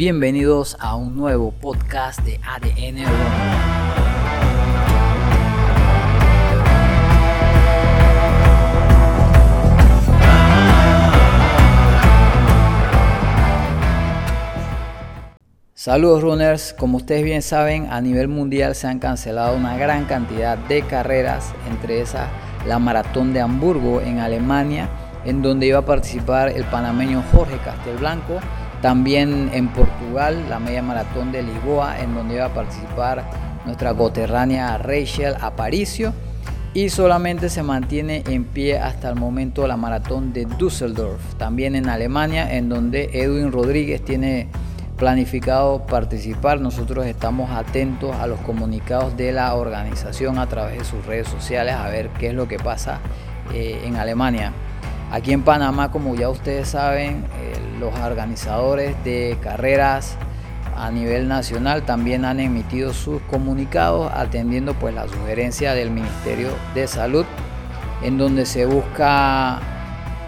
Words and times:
Bienvenidos 0.00 0.78
a 0.80 0.96
un 0.96 1.14
nuevo 1.14 1.52
podcast 1.52 2.20
de 2.20 2.40
ADN. 2.42 3.04
Saludos 15.74 16.22
runners, 16.22 16.72
como 16.78 16.96
ustedes 16.96 17.22
bien 17.22 17.42
saben, 17.42 17.88
a 17.90 18.00
nivel 18.00 18.28
mundial 18.28 18.74
se 18.74 18.86
han 18.86 19.00
cancelado 19.00 19.54
una 19.54 19.76
gran 19.76 20.06
cantidad 20.06 20.56
de 20.56 20.80
carreras, 20.80 21.52
entre 21.68 22.00
esas 22.00 22.26
la 22.66 22.78
maratón 22.78 23.34
de 23.34 23.42
Hamburgo 23.42 24.00
en 24.00 24.18
Alemania, 24.18 24.88
en 25.26 25.42
donde 25.42 25.66
iba 25.66 25.80
a 25.80 25.84
participar 25.84 26.48
el 26.48 26.64
panameño 26.64 27.22
Jorge 27.34 27.58
Castelblanco, 27.58 28.40
también 28.82 29.50
en 29.52 29.68
Portugal 29.68 30.46
la 30.48 30.58
media 30.58 30.82
maratón 30.82 31.32
de 31.32 31.42
Lisboa, 31.42 32.00
en 32.00 32.14
donde 32.14 32.34
iba 32.36 32.46
a 32.46 32.54
participar 32.54 33.24
nuestra 33.66 33.94
coterránea 33.94 34.78
Rachel 34.78 35.34
Aparicio, 35.40 36.12
y 36.72 36.88
solamente 36.88 37.48
se 37.48 37.62
mantiene 37.62 38.22
en 38.28 38.44
pie 38.44 38.78
hasta 38.78 39.08
el 39.08 39.16
momento 39.16 39.66
la 39.66 39.76
maratón 39.76 40.32
de 40.32 40.46
Düsseldorf, 40.46 41.34
también 41.34 41.74
en 41.74 41.88
Alemania, 41.88 42.56
en 42.56 42.68
donde 42.68 43.10
Edwin 43.12 43.50
Rodríguez 43.50 44.04
tiene 44.04 44.48
planificado 44.96 45.84
participar. 45.86 46.60
Nosotros 46.60 47.06
estamos 47.06 47.50
atentos 47.50 48.14
a 48.16 48.28
los 48.28 48.38
comunicados 48.40 49.16
de 49.16 49.32
la 49.32 49.52
organización 49.54 50.38
a 50.38 50.46
través 50.46 50.78
de 50.78 50.84
sus 50.84 51.04
redes 51.06 51.26
sociales 51.26 51.74
a 51.74 51.88
ver 51.88 52.10
qué 52.18 52.28
es 52.28 52.34
lo 52.34 52.46
que 52.46 52.58
pasa 52.58 53.00
eh, 53.52 53.82
en 53.84 53.96
Alemania. 53.96 54.52
Aquí 55.10 55.32
en 55.32 55.42
Panamá, 55.42 55.90
como 55.90 56.14
ya 56.14 56.28
ustedes 56.28 56.68
saben, 56.68 57.24
eh, 57.38 57.54
los 57.80 57.92
organizadores 57.98 58.94
de 59.02 59.36
carreras 59.40 60.16
a 60.76 60.90
nivel 60.90 61.28
nacional 61.28 61.82
también 61.82 62.24
han 62.24 62.40
emitido 62.40 62.92
sus 62.92 63.20
comunicados 63.22 64.10
atendiendo 64.14 64.74
pues 64.74 64.94
la 64.94 65.08
sugerencia 65.08 65.74
del 65.74 65.90
Ministerio 65.90 66.48
de 66.74 66.86
Salud 66.86 67.26
en 68.02 68.18
donde 68.18 68.46
se 68.46 68.66
busca 68.66 69.58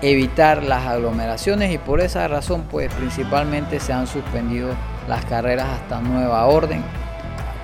evitar 0.02 0.62
las 0.62 0.86
aglomeraciones 0.86 1.72
y 1.72 1.78
por 1.78 2.00
esa 2.00 2.26
razón 2.28 2.64
pues 2.70 2.92
principalmente 2.94 3.80
se 3.80 3.92
han 3.92 4.06
suspendido 4.06 4.70
las 5.08 5.24
carreras 5.24 5.68
hasta 5.68 6.00
nueva 6.00 6.44
orden. 6.46 6.82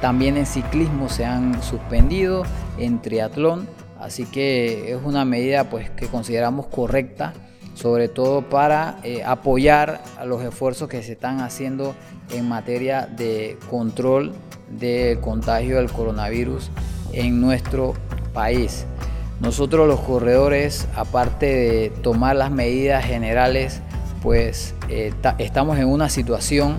También 0.00 0.36
en 0.36 0.46
ciclismo 0.46 1.08
se 1.08 1.24
han 1.24 1.60
suspendido, 1.62 2.44
en 2.78 3.02
triatlón, 3.02 3.68
así 3.98 4.24
que 4.24 4.92
es 4.92 5.00
una 5.04 5.24
medida 5.24 5.70
pues 5.70 5.90
que 5.90 6.06
consideramos 6.06 6.66
correcta, 6.66 7.32
sobre 7.74 8.08
todo 8.08 8.48
para 8.48 8.98
eh, 9.04 9.22
apoyar 9.24 10.00
los 10.24 10.42
esfuerzos 10.42 10.88
que 10.88 11.02
se 11.02 11.12
están 11.12 11.40
haciendo 11.40 11.94
en 12.30 12.48
materia 12.48 13.06
de 13.06 13.56
control 13.70 14.32
del 14.70 15.20
contagio 15.20 15.76
del 15.76 15.90
coronavirus 15.90 16.70
en 17.12 17.40
nuestro 17.40 17.94
país. 18.32 18.86
Nosotros 19.40 19.86
los 19.86 20.00
corredores, 20.00 20.88
aparte 20.96 21.46
de 21.46 21.90
tomar 22.02 22.34
las 22.34 22.50
medidas 22.50 23.04
generales, 23.04 23.80
pues 24.22 24.74
eh, 24.88 25.12
estamos 25.38 25.78
en 25.78 25.86
una 25.86 26.08
situación 26.08 26.78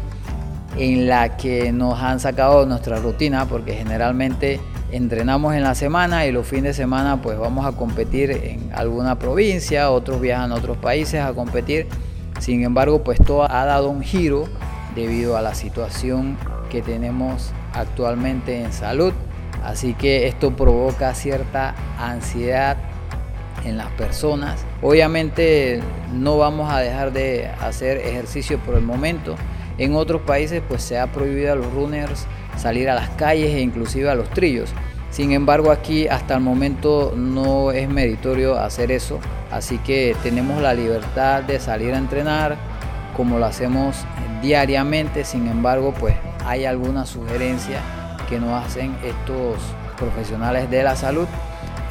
en 0.77 1.07
la 1.07 1.37
que 1.37 1.71
nos 1.71 1.99
han 1.99 2.19
sacado 2.19 2.65
nuestra 2.65 2.99
rutina 2.99 3.45
porque 3.45 3.73
generalmente 3.73 4.59
entrenamos 4.91 5.55
en 5.55 5.63
la 5.63 5.75
semana 5.75 6.25
y 6.25 6.31
los 6.31 6.47
fines 6.47 6.75
de 6.77 6.83
semana 6.83 7.21
pues 7.21 7.37
vamos 7.37 7.65
a 7.65 7.73
competir 7.73 8.31
en 8.31 8.71
alguna 8.73 9.19
provincia, 9.19 9.91
otros 9.91 10.21
viajan 10.21 10.51
a 10.51 10.55
otros 10.55 10.77
países 10.77 11.21
a 11.21 11.33
competir. 11.33 11.87
Sin 12.39 12.63
embargo, 12.63 13.03
pues 13.03 13.19
todo 13.23 13.49
ha 13.49 13.65
dado 13.65 13.89
un 13.89 14.01
giro 14.01 14.45
debido 14.95 15.37
a 15.37 15.41
la 15.41 15.53
situación 15.53 16.37
que 16.69 16.81
tenemos 16.81 17.51
actualmente 17.73 18.61
en 18.61 18.71
salud 18.71 19.13
Así 19.63 19.93
que 19.93 20.27
esto 20.27 20.55
provoca 20.55 21.13
cierta 21.13 21.75
ansiedad 21.97 22.77
en 23.65 23.77
las 23.77 23.91
personas. 23.91 24.65
Obviamente 24.81 25.81
no 26.13 26.37
vamos 26.37 26.71
a 26.71 26.79
dejar 26.79 27.11
de 27.11 27.47
hacer 27.61 27.97
ejercicio 27.97 28.57
por 28.59 28.75
el 28.75 28.83
momento. 28.83 29.35
En 29.77 29.95
otros 29.95 30.21
países 30.21 30.61
pues 30.67 30.81
se 30.81 30.97
ha 30.97 31.07
prohibido 31.11 31.53
a 31.53 31.55
los 31.55 31.71
runners 31.73 32.25
salir 32.57 32.89
a 32.89 32.95
las 32.95 33.09
calles 33.11 33.53
e 33.55 33.61
inclusive 33.61 34.09
a 34.09 34.15
los 34.15 34.29
trillos. 34.29 34.69
Sin 35.11 35.31
embargo 35.31 35.71
aquí 35.71 36.07
hasta 36.07 36.35
el 36.35 36.41
momento 36.41 37.13
no 37.15 37.71
es 37.71 37.89
meritorio 37.89 38.59
hacer 38.59 38.91
eso. 38.91 39.19
Así 39.51 39.77
que 39.79 40.15
tenemos 40.21 40.61
la 40.61 40.73
libertad 40.73 41.43
de 41.43 41.59
salir 41.59 41.93
a 41.93 41.97
entrenar 41.97 42.57
como 43.15 43.39
lo 43.39 43.45
hacemos 43.45 43.97
diariamente. 44.41 45.25
Sin 45.25 45.47
embargo 45.47 45.93
pues 45.99 46.15
hay 46.45 46.65
alguna 46.65 47.05
sugerencia 47.05 47.81
que 48.29 48.39
nos 48.39 48.63
hacen 48.63 48.95
estos 49.03 49.57
profesionales 49.97 50.69
de 50.69 50.83
la 50.83 50.95
salud 50.95 51.27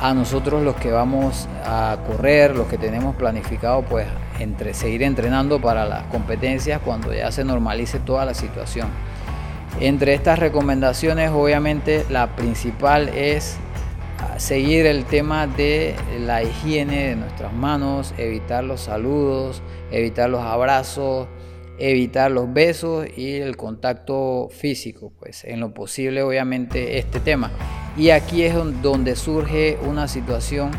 a 0.00 0.14
nosotros 0.14 0.62
los 0.62 0.76
que 0.76 0.92
vamos 0.92 1.48
a 1.64 1.98
correr, 2.06 2.54
los 2.54 2.68
que 2.68 2.78
tenemos 2.78 3.16
planificado 3.16 3.82
pues 3.82 4.06
entre, 4.38 4.72
seguir 4.72 5.02
entrenando 5.02 5.60
para 5.60 5.84
las 5.86 6.04
competencias 6.04 6.80
cuando 6.84 7.12
ya 7.12 7.32
se 7.32 7.44
normalice 7.44 7.98
toda 7.98 8.24
la 8.24 8.34
situación. 8.34 8.88
Entre 9.80 10.14
estas 10.14 10.40
recomendaciones 10.40 11.30
obviamente 11.30 12.04
la 12.10 12.34
principal 12.34 13.08
es 13.10 13.56
seguir 14.38 14.86
el 14.86 15.04
tema 15.04 15.46
de 15.46 15.94
la 16.20 16.42
higiene 16.42 17.08
de 17.08 17.16
nuestras 17.16 17.52
manos, 17.52 18.12
evitar 18.18 18.64
los 18.64 18.80
saludos, 18.80 19.62
evitar 19.92 20.30
los 20.30 20.42
abrazos, 20.42 21.28
evitar 21.78 22.32
los 22.32 22.52
besos 22.52 23.06
y 23.16 23.36
el 23.36 23.56
contacto 23.56 24.48
físico, 24.50 25.12
pues 25.18 25.44
en 25.44 25.60
lo 25.60 25.72
posible 25.72 26.22
obviamente 26.22 26.98
este 26.98 27.20
tema. 27.20 27.52
Y 27.96 28.10
aquí 28.10 28.42
es 28.42 28.54
donde 28.82 29.14
surge 29.14 29.78
una 29.86 30.08
situación, 30.08 30.72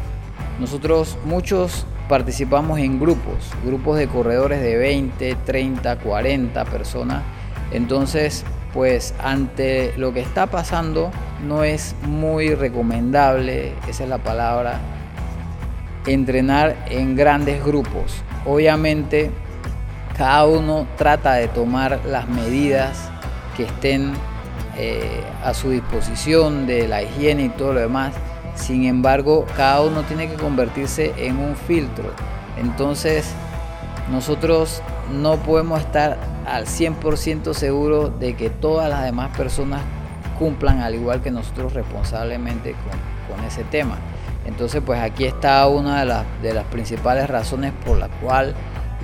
nosotros 0.60 1.18
muchos 1.24 1.86
participamos 2.10 2.80
en 2.80 3.00
grupos, 3.00 3.52
grupos 3.66 3.98
de 3.98 4.08
corredores 4.08 4.62
de 4.62 4.78
20, 4.78 5.36
30, 5.46 6.00
40 6.00 6.66
personas, 6.66 7.24
entonces 7.72 8.44
pues 8.74 9.14
ante 9.20 9.94
lo 9.98 10.14
que 10.14 10.22
está 10.22 10.48
pasando 10.48 11.12
no 11.46 11.64
es 11.64 11.96
muy 12.04 12.54
recomendable, 12.54 13.74
esa 13.88 14.04
es 14.04 14.10
la 14.10 14.20
palabra, 14.20 14.80
entrenar 16.06 16.76
en 16.90 17.16
grandes 17.16 17.64
grupos. 17.64 18.24
Obviamente 18.46 19.32
cada 20.18 20.46
uno 20.46 20.86
trata 20.98 21.34
de 21.36 21.48
tomar 21.48 22.02
las 22.06 22.28
medidas 22.28 23.10
que 23.56 23.64
estén 23.64 24.14
eh, 24.78 25.24
a 25.44 25.54
su 25.54 25.72
disposición 25.72 26.68
de 26.68 26.88
la 26.88 27.04
higiene 27.04 27.46
y 27.46 27.50
todo 27.50 27.74
lo 27.74 27.80
demás. 27.80 28.14
Sin 28.56 28.84
embargo, 28.86 29.46
cada 29.56 29.82
uno 29.82 30.04
tiene 30.04 30.28
que 30.28 30.36
convertirse 30.36 31.14
en 31.18 31.38
un 31.38 31.56
filtro. 31.56 32.12
Entonces, 32.58 33.34
nosotros 34.12 34.82
no 35.14 35.38
podemos 35.38 35.80
estar 35.80 36.18
al 36.50 36.66
100% 36.66 37.54
seguros 37.54 38.20
de 38.20 38.36
que 38.36 38.50
todas 38.50 38.90
las 38.90 39.04
demás 39.04 39.36
personas 39.38 39.82
cumplan 40.38 40.80
al 40.80 40.96
igual 40.96 41.22
que 41.22 41.32
nosotros 41.32 41.74
responsablemente 41.74 42.72
con, 42.72 43.36
con 43.36 43.46
ese 43.46 43.64
tema. 43.66 43.98
Entonces, 44.46 44.82
pues 44.86 45.00
aquí 45.00 45.26
está 45.26 45.68
una 45.68 46.00
de 46.00 46.06
las, 46.06 46.26
de 46.42 46.54
las 46.54 46.66
principales 46.66 47.30
razones 47.30 47.74
por 47.86 47.98
la 47.98 48.08
cual 48.08 48.56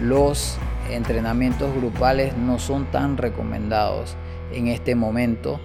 los 0.02 0.58
entrenamientos 0.90 1.74
grupales 1.76 2.36
no 2.38 2.60
son 2.60 2.86
tan 2.86 3.18
recomendados 3.18 4.16
en 4.52 4.68
este 4.68 4.96
momento 4.96 5.60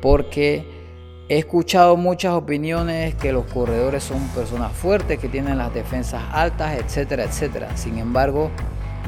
porque 0.00 0.64
he 1.28 1.38
escuchado 1.38 1.96
muchas 1.96 2.32
opiniones 2.32 3.14
que 3.16 3.32
los 3.32 3.44
corredores 3.46 4.02
son 4.02 4.20
personas 4.28 4.72
fuertes, 4.72 5.18
que 5.18 5.28
tienen 5.28 5.58
las 5.58 5.74
defensas 5.74 6.22
altas, 6.32 6.78
etcétera, 6.78 7.24
etcétera. 7.24 7.76
Sin 7.76 7.98
embargo, 7.98 8.50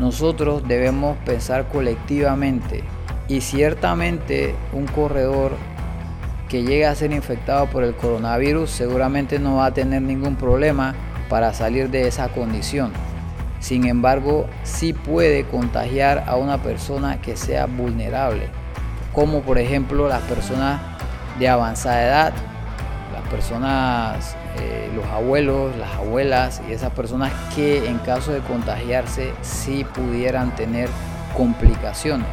nosotros 0.01 0.67
debemos 0.67 1.19
pensar 1.19 1.69
colectivamente 1.69 2.83
y 3.29 3.43
ciertamente 3.43 4.55
un 4.73 4.87
corredor 4.87 5.53
que 6.49 6.63
llegue 6.63 6.87
a 6.87 6.95
ser 6.95 7.13
infectado 7.13 7.67
por 7.67 7.85
el 7.85 7.95
coronavirus 7.95 8.71
seguramente 8.71 9.39
no 9.39 9.57
va 9.57 9.67
a 9.67 9.75
tener 9.75 10.03
ningún 10.03 10.37
problema 10.37 10.95
para 11.29 11.53
salir 11.53 11.91
de 11.91 12.09
esa 12.09 12.29
condición. 12.29 12.93
Sin 13.61 13.87
embargo, 13.87 14.47
sí 14.65 14.95
puede 14.95 15.45
contagiar 15.45 16.25
a 16.27 16.37
una 16.37 16.63
persona 16.63 17.21
que 17.21 17.37
sea 17.37 17.67
vulnerable, 17.67 18.49
como 19.13 19.43
por 19.43 19.59
ejemplo 19.59 20.09
las 20.09 20.23
personas 20.23 20.81
de 21.39 21.47
avanzada 21.49 22.03
edad, 22.03 22.33
personas, 23.31 24.37
eh, 24.59 24.91
los 24.95 25.07
abuelos, 25.07 25.75
las 25.77 25.93
abuelas 25.95 26.61
y 26.69 26.73
esas 26.73 26.93
personas 26.93 27.33
que 27.55 27.89
en 27.89 27.99
caso 27.99 28.33
de 28.33 28.41
contagiarse 28.41 29.33
sí 29.43 29.85
pudieran 29.95 30.55
tener 30.55 30.89
complicaciones. 31.37 32.29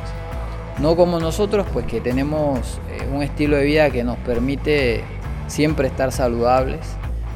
No 0.79 0.95
como 0.95 1.19
nosotros, 1.19 1.65
pues 1.71 1.85
que 1.85 2.01
tenemos 2.01 2.79
eh, 2.89 3.07
un 3.11 3.23
estilo 3.23 3.55
de 3.57 3.63
vida 3.63 3.89
que 3.89 4.03
nos 4.03 4.17
permite 4.17 5.03
siempre 5.47 5.87
estar 5.87 6.11
saludables, 6.11 6.81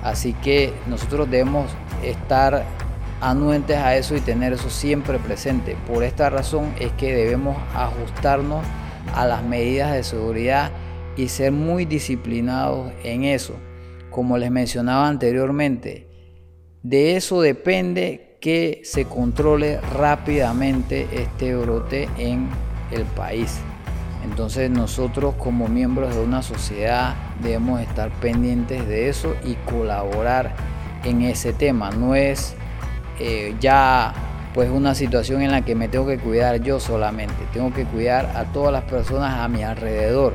así 0.04 0.34
que 0.34 0.74
nosotros 0.88 1.30
debemos 1.30 1.72
estar 2.04 2.66
anuentes 3.22 3.78
a 3.78 3.96
eso 3.96 4.16
y 4.16 4.22
tener 4.22 4.54
eso 4.54 4.69
siempre 4.69 5.19
presente. 5.19 5.78
Por 5.88 6.04
esta 6.04 6.30
razón 6.30 6.74
es 6.80 6.92
que 6.94 7.16
debemos 7.16 7.56
ajustarnos 7.75 8.66
a 9.16 9.25
las 9.25 9.44
medidas 9.44 9.94
de 9.94 10.04
seguridad 10.04 10.72
y 11.22 11.30
ser 11.30 11.52
muy 11.52 11.86
disciplinados 11.86 12.92
en 13.04 13.26
eso. 13.26 13.54
Como 14.10 14.40
les 14.40 14.50
mencionaba 14.50 15.08
anteriormente, 15.08 16.08
de 16.82 17.16
eso 17.16 17.42
depende 17.42 18.38
que 18.42 18.82
se 18.84 19.06
controle 19.06 19.80
rápidamente 19.82 21.08
este 21.12 21.56
brote 21.56 22.10
en 22.18 22.50
el 22.90 23.04
país. 23.04 23.60
Entonces 24.24 24.72
nosotros 24.72 25.36
como 25.38 25.68
miembros 25.68 26.16
de 26.16 26.24
una 26.24 26.42
sociedad 26.42 27.14
debemos 27.44 27.82
estar 27.82 28.10
pendientes 28.20 28.88
de 28.88 29.08
eso 29.08 29.36
y 29.46 29.54
colaborar 29.70 30.56
en 31.04 31.22
ese 31.22 31.54
tema. 31.54 31.92
No 31.92 32.16
es 32.16 32.56
eh, 33.20 33.56
ya 33.60 34.12
pues 34.56 34.72
una 34.72 34.96
situación 34.96 35.44
en 35.44 35.52
la 35.52 35.64
que 35.64 35.76
me 35.76 35.88
tengo 35.88 36.08
que 36.08 36.18
cuidar 36.18 36.62
yo 36.62 36.80
solamente. 36.80 37.36
Tengo 37.54 37.72
que 37.72 37.86
cuidar 37.86 38.32
a 38.36 38.46
todas 38.46 38.74
las 38.74 38.86
personas 38.86 39.38
a 39.38 39.48
mi 39.48 39.62
alrededor, 39.62 40.34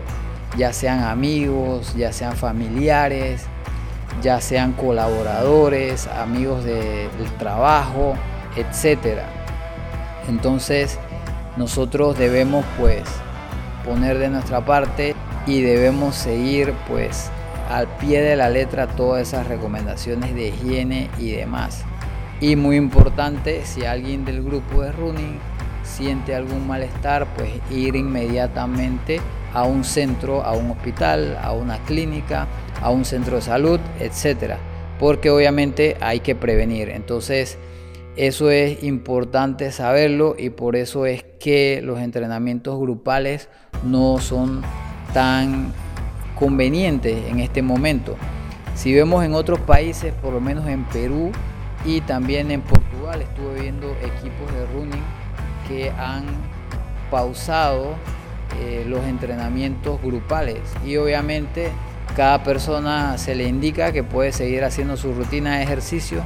ya 0.56 0.72
sean 0.72 1.00
amigos, 1.00 1.94
ya 1.96 2.12
sean 2.12 2.36
familiares, 2.36 3.46
ya 4.22 4.40
sean 4.40 4.72
colaboradores, 4.72 6.06
amigos 6.06 6.64
del 6.64 7.30
trabajo, 7.38 8.14
etc. 8.56 9.20
Entonces 10.28 10.98
nosotros 11.56 12.18
debemos 12.18 12.64
pues 12.78 13.02
poner 13.84 14.18
de 14.18 14.28
nuestra 14.28 14.64
parte 14.64 15.14
y 15.46 15.60
debemos 15.60 16.14
seguir 16.14 16.72
pues 16.88 17.30
al 17.70 17.86
pie 17.98 18.22
de 18.22 18.36
la 18.36 18.48
letra 18.48 18.86
todas 18.86 19.28
esas 19.28 19.46
recomendaciones 19.46 20.34
de 20.34 20.48
higiene 20.48 21.10
y 21.18 21.32
demás. 21.32 21.84
Y 22.40 22.56
muy 22.56 22.76
importante, 22.76 23.64
si 23.64 23.84
alguien 23.84 24.24
del 24.24 24.42
grupo 24.42 24.82
de 24.82 24.92
running 24.92 25.38
siente 25.82 26.34
algún 26.34 26.66
malestar, 26.66 27.26
pues 27.34 27.50
ir 27.70 27.96
inmediatamente 27.96 29.20
a 29.56 29.64
un 29.64 29.84
centro, 29.84 30.42
a 30.42 30.52
un 30.52 30.70
hospital, 30.70 31.38
a 31.42 31.52
una 31.52 31.78
clínica, 31.78 32.46
a 32.82 32.90
un 32.90 33.06
centro 33.06 33.36
de 33.36 33.42
salud, 33.42 33.80
etcétera, 33.98 34.58
porque 35.00 35.30
obviamente 35.30 35.96
hay 36.02 36.20
que 36.20 36.34
prevenir. 36.34 36.90
Entonces, 36.90 37.56
eso 38.16 38.50
es 38.50 38.84
importante 38.84 39.72
saberlo 39.72 40.36
y 40.38 40.50
por 40.50 40.76
eso 40.76 41.06
es 41.06 41.24
que 41.40 41.80
los 41.82 42.00
entrenamientos 42.00 42.78
grupales 42.78 43.48
no 43.82 44.18
son 44.18 44.60
tan 45.14 45.72
convenientes 46.38 47.26
en 47.26 47.40
este 47.40 47.62
momento. 47.62 48.14
Si 48.74 48.92
vemos 48.92 49.24
en 49.24 49.32
otros 49.32 49.58
países, 49.60 50.12
por 50.12 50.34
lo 50.34 50.40
menos 50.42 50.66
en 50.66 50.84
Perú, 50.84 51.32
y 51.86 52.02
también 52.02 52.50
en 52.50 52.60
Portugal 52.60 53.22
estuve 53.22 53.62
viendo 53.62 53.90
equipos 54.02 54.52
de 54.52 54.66
running 54.74 55.04
que 55.66 55.90
han 55.92 56.26
pausado 57.10 57.94
eh, 58.60 58.84
los 58.86 59.04
entrenamientos 59.04 60.00
grupales. 60.02 60.60
Y 60.84 60.96
obviamente 60.96 61.70
cada 62.16 62.42
persona 62.42 63.18
se 63.18 63.34
le 63.34 63.44
indica 63.44 63.92
que 63.92 64.02
puede 64.02 64.32
seguir 64.32 64.64
haciendo 64.64 64.96
su 64.96 65.12
rutina 65.12 65.58
de 65.58 65.64
ejercicio 65.64 66.22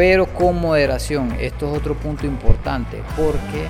pero 0.00 0.26
con 0.32 0.58
moderación. 0.58 1.34
Esto 1.38 1.70
es 1.70 1.78
otro 1.78 1.94
punto 1.94 2.26
importante 2.26 3.02
porque 3.16 3.68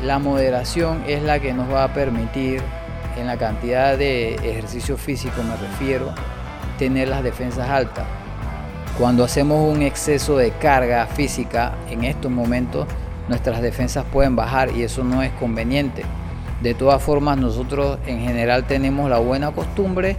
la 0.00 0.20
moderación 0.20 1.02
es 1.08 1.24
la 1.24 1.40
que 1.40 1.52
nos 1.52 1.68
va 1.68 1.82
a 1.82 1.92
permitir 1.92 2.62
en 3.18 3.26
la 3.26 3.36
cantidad 3.36 3.98
de 3.98 4.36
ejercicio 4.36 4.96
físico 4.96 5.42
me 5.42 5.56
refiero 5.56 6.14
tener 6.78 7.08
las 7.08 7.24
defensas 7.24 7.68
altas. 7.68 8.04
Cuando 8.96 9.24
hacemos 9.24 9.74
un 9.74 9.82
exceso 9.82 10.36
de 10.36 10.52
carga 10.52 11.06
física 11.06 11.72
en 11.90 12.04
estos 12.04 12.30
momentos, 12.30 12.86
nuestras 13.28 13.60
defensas 13.60 14.04
pueden 14.12 14.36
bajar 14.36 14.70
y 14.70 14.84
eso 14.84 15.02
no 15.02 15.22
es 15.22 15.32
conveniente. 15.32 16.04
De 16.62 16.74
todas 16.74 17.02
formas, 17.02 17.38
nosotros 17.38 17.98
en 18.06 18.20
general 18.20 18.66
tenemos 18.66 19.10
la 19.10 19.18
buena 19.18 19.50
costumbre 19.50 20.16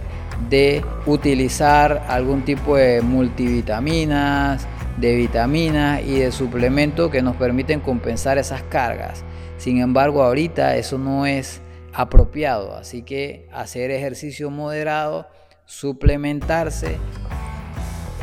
de 0.50 0.84
utilizar 1.06 2.04
algún 2.08 2.42
tipo 2.42 2.76
de 2.76 3.00
multivitaminas, 3.00 4.66
de 4.98 5.14
vitaminas 5.14 6.02
y 6.02 6.18
de 6.18 6.32
suplementos 6.32 7.10
que 7.10 7.22
nos 7.22 7.36
permiten 7.36 7.80
compensar 7.80 8.38
esas 8.38 8.62
cargas. 8.62 9.24
Sin 9.56 9.78
embargo, 9.78 10.22
ahorita 10.22 10.76
eso 10.76 10.98
no 10.98 11.24
es 11.26 11.60
apropiado, 11.92 12.76
así 12.76 13.02
que 13.02 13.48
hacer 13.52 13.90
ejercicio 13.90 14.50
moderado, 14.50 15.28
suplementarse 15.64 16.98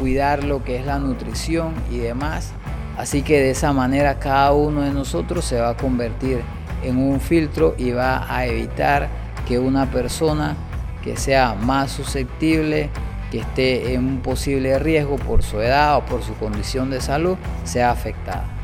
cuidar 0.02 0.44
lo 0.44 0.64
que 0.64 0.78
es 0.78 0.86
la 0.86 0.98
nutrición 0.98 1.76
y 1.92 2.00
demás. 2.00 2.54
Así 2.98 3.22
que 3.22 3.40
de 3.40 3.52
esa 3.52 3.72
manera 3.72 4.18
cada 4.18 4.52
uno 4.52 4.82
de 4.82 4.92
nosotros 4.92 5.46
se 5.46 5.62
va 5.62 5.70
a 5.70 5.78
convertir 5.78 6.42
en 6.84 6.98
un 6.98 7.20
filtro 7.20 7.76
y 7.78 7.92
va 7.92 8.34
a 8.34 8.46
evitar 8.46 9.10
que 9.48 9.60
una 9.60 9.90
persona 9.90 10.56
que 11.04 11.18
sea 11.18 11.56
más 11.56 11.92
susceptible, 11.92 12.90
que 13.32 13.40
esté 13.40 13.94
en 13.94 14.06
un 14.06 14.20
posible 14.20 14.78
riesgo 14.80 15.16
por 15.16 15.44
su 15.44 15.60
edad 15.62 15.98
o 15.98 16.06
por 16.06 16.22
su 16.24 16.36
condición 16.36 16.90
de 16.90 17.02
salud, 17.02 17.38
sea 17.64 17.92
afectada. 17.92 18.61